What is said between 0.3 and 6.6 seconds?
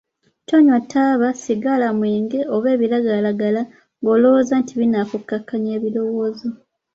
Tonywa taaba, sigala, mwenge oba ebiragalalagala ng’olowooza nti binaakukkakkanya ebirowoozo.